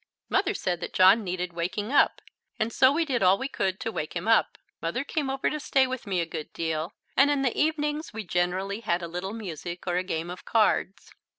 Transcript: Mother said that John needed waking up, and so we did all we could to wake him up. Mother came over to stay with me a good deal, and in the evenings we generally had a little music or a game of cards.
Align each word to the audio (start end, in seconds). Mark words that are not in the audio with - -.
Mother 0.29 0.55
said 0.55 0.79
that 0.79 0.93
John 0.95 1.23
needed 1.23 1.53
waking 1.53 1.91
up, 1.91 2.21
and 2.59 2.73
so 2.73 2.91
we 2.91 3.05
did 3.05 3.21
all 3.21 3.37
we 3.37 3.47
could 3.47 3.79
to 3.81 3.91
wake 3.91 4.15
him 4.15 4.27
up. 4.27 4.57
Mother 4.81 5.03
came 5.03 5.29
over 5.29 5.47
to 5.47 5.59
stay 5.59 5.85
with 5.85 6.07
me 6.07 6.19
a 6.19 6.25
good 6.25 6.51
deal, 6.53 6.95
and 7.15 7.29
in 7.29 7.43
the 7.43 7.55
evenings 7.55 8.11
we 8.11 8.23
generally 8.23 8.79
had 8.79 9.03
a 9.03 9.07
little 9.07 9.33
music 9.35 9.85
or 9.85 9.97
a 9.97 10.03
game 10.03 10.31
of 10.31 10.43
cards. 10.43 11.13